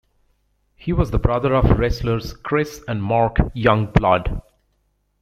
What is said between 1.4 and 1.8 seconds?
of